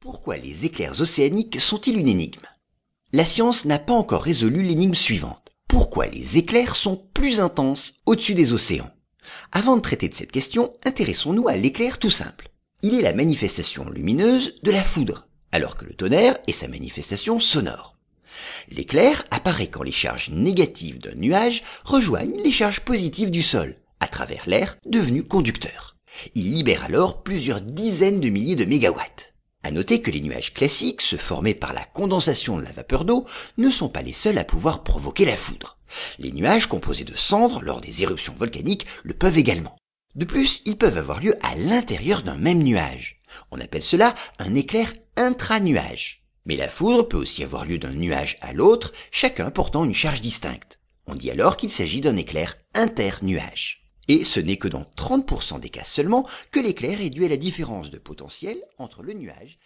[0.00, 2.46] Pourquoi les éclairs océaniques sont-ils une énigme?
[3.12, 5.50] La science n'a pas encore résolu l'énigme suivante.
[5.66, 8.90] Pourquoi les éclairs sont plus intenses au-dessus des océans?
[9.50, 12.50] Avant de traiter de cette question, intéressons-nous à l'éclair tout simple.
[12.82, 17.40] Il est la manifestation lumineuse de la foudre, alors que le tonnerre est sa manifestation
[17.40, 17.96] sonore.
[18.70, 24.06] L'éclair apparaît quand les charges négatives d'un nuage rejoignent les charges positives du sol, à
[24.06, 25.96] travers l'air devenu conducteur.
[26.36, 29.34] Il libère alors plusieurs dizaines de milliers de mégawatts.
[29.68, 33.26] À noter que les nuages classiques, ceux formés par la condensation de la vapeur d'eau,
[33.58, 35.76] ne sont pas les seuls à pouvoir provoquer la foudre.
[36.18, 39.76] Les nuages composés de cendres lors des éruptions volcaniques le peuvent également.
[40.14, 43.20] De plus, ils peuvent avoir lieu à l'intérieur d'un même nuage.
[43.50, 46.22] On appelle cela un éclair intra-nuage.
[46.46, 50.22] Mais la foudre peut aussi avoir lieu d'un nuage à l'autre, chacun portant une charge
[50.22, 50.78] distincte.
[51.06, 53.87] On dit alors qu'il s'agit d'un éclair inter-nuage.
[54.08, 57.36] Et ce n'est que dans 30% des cas seulement que l'éclair est dû à la
[57.36, 59.58] différence de potentiel entre le nuage